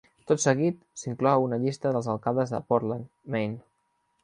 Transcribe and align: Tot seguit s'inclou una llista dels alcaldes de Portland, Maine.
Tot 0.29 0.39
seguit 0.43 0.79
s'inclou 1.01 1.45
una 1.49 1.59
llista 1.67 1.93
dels 1.97 2.09
alcaldes 2.15 2.57
de 2.57 2.63
Portland, 2.73 3.09
Maine. 3.37 3.63